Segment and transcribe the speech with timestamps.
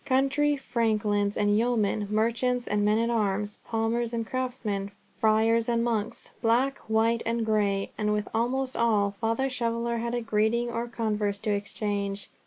[0.03, 4.89] Country franklins and yeomen, merchants and men at arms, palmers and craftsmen,
[5.19, 10.71] friars and monks, black, white, and grey, and with almost all, Father Shoveller had greeting
[10.71, 12.31] or converse to exchange.